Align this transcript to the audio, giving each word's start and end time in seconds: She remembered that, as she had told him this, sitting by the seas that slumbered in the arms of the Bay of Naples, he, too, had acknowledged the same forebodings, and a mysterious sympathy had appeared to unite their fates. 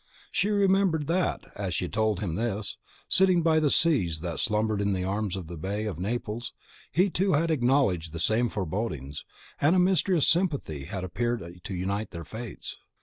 She 0.31 0.49
remembered 0.49 1.05
that, 1.05 1.45
as 1.55 1.75
she 1.75 1.83
had 1.85 1.93
told 1.93 2.21
him 2.21 2.33
this, 2.33 2.75
sitting 3.07 3.43
by 3.43 3.59
the 3.59 3.69
seas 3.69 4.21
that 4.21 4.39
slumbered 4.39 4.81
in 4.81 4.93
the 4.93 5.03
arms 5.03 5.35
of 5.35 5.45
the 5.45 5.57
Bay 5.57 5.85
of 5.85 5.99
Naples, 5.99 6.53
he, 6.91 7.07
too, 7.11 7.33
had 7.33 7.51
acknowledged 7.51 8.11
the 8.11 8.19
same 8.19 8.49
forebodings, 8.49 9.23
and 9.61 9.75
a 9.75 9.79
mysterious 9.79 10.27
sympathy 10.27 10.85
had 10.85 11.03
appeared 11.03 11.61
to 11.63 11.75
unite 11.75 12.09
their 12.09 12.25
fates. 12.25 12.77